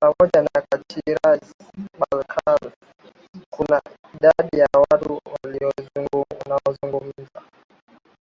[0.00, 1.52] pamoja na Karachais
[2.00, 2.72] Balkars
[3.50, 3.82] Kuna
[4.14, 5.20] idadi ya watu
[6.38, 7.40] wanaozungumza